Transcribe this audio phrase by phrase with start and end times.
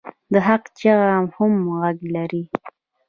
[0.33, 1.07] د حق چیغه
[1.43, 2.43] هم غږ لري